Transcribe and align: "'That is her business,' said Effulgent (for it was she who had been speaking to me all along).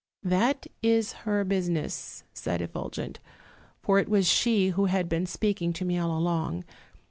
"'That 0.23 0.65
is 0.81 1.13
her 1.29 1.43
business,' 1.43 2.23
said 2.33 2.59
Effulgent 2.59 3.19
(for 3.83 3.99
it 3.99 4.09
was 4.09 4.25
she 4.27 4.69
who 4.69 4.85
had 4.85 5.07
been 5.07 5.27
speaking 5.27 5.71
to 5.73 5.85
me 5.85 5.95
all 5.99 6.17
along). 6.17 6.63